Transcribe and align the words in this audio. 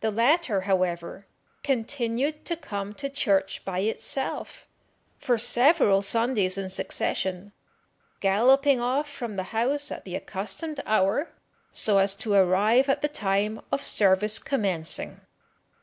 The 0.00 0.10
latter, 0.10 0.62
however, 0.62 1.26
continued 1.62 2.46
to 2.46 2.56
come 2.56 2.94
to 2.94 3.10
church 3.10 3.62
by 3.62 3.80
itself 3.80 4.66
for 5.18 5.36
several 5.36 6.00
Sundays 6.00 6.56
in 6.56 6.70
succession, 6.70 7.52
galloping 8.20 8.80
off 8.80 9.06
from 9.06 9.36
the 9.36 9.42
house 9.52 9.92
at 9.92 10.04
the 10.06 10.16
accustomed 10.16 10.82
hour, 10.86 11.28
so 11.72 11.98
as 11.98 12.14
to 12.14 12.32
arrive 12.32 12.88
at 12.88 13.02
the 13.02 13.08
time 13.08 13.60
of 13.70 13.84
service 13.84 14.38
commencing. 14.38 15.20